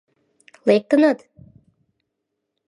—Лектыныт?! 0.67 1.19